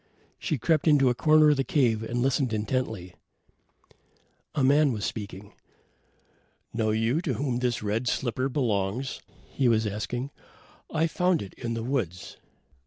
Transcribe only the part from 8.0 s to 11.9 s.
slipper belongs?" he was asking. "I found it in the